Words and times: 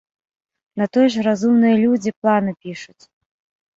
На 0.81 0.87
тое 0.95 1.03
ж 1.15 1.25
разумныя 1.29 1.75
людзі 1.85 2.15
планы 2.25 2.51
пішуць. 2.67 3.03